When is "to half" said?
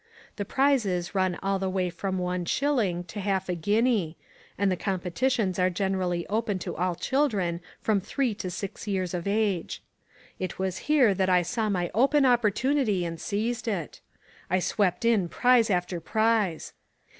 3.03-3.47